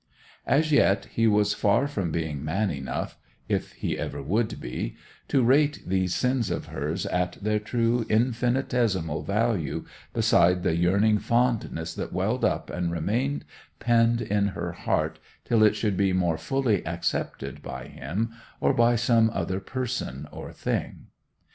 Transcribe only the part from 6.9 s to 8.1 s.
at their true